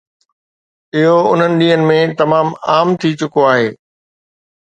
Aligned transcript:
اهو 1.01 1.17
انهن 1.33 1.59
ڏينهن 1.59 1.83
۾ 1.91 1.99
تمام 2.21 2.49
عام 2.77 2.95
ٿي 3.03 3.11
چڪو 3.19 3.47
آهي 3.53 3.71